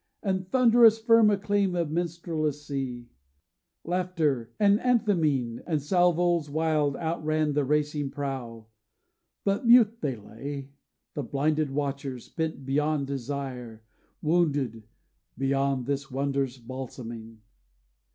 [0.23, 3.05] And thunderous firm acclaim of minstrelsy,
[3.83, 8.65] Laughter, and antheming, and salvos wild Outran the racing prow.
[9.43, 10.71] But mute they lay,
[11.13, 13.83] The blinded watchers, spent beyond desire,
[14.23, 14.85] Wounded
[15.37, 17.43] beyond this wonder's balsaming.